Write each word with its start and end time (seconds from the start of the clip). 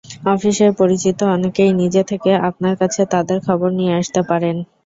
অফিসের 0.27 0.71
পরিচিত 0.79 1.19
অনেকেই 1.35 1.71
নিজে 1.73 2.01
থেকে 2.03 2.31
আপনার 2.49 2.73
কাছে 2.81 3.01
তাঁদের 3.13 3.37
খবর 3.47 3.69
নিয়ে 3.79 3.93
আসতে 3.99 4.21
পারেন। 4.29 4.55